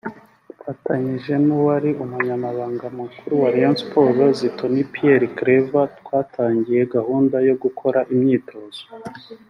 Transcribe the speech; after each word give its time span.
Mfatanyije 0.59 1.33
n’uwari 1.45 1.89
Umunyamabanga 2.03 2.85
mukuru 2.97 3.33
wa 3.41 3.49
Rayon 3.53 3.75
Sport 3.81 4.17
Zitoni 4.39 4.81
Pierre 4.93 5.27
Claver 5.37 5.87
twatangiye 5.99 6.81
gahunda 6.95 7.37
yo 7.47 7.55
gukora 7.63 7.99
imyitozo 8.13 8.83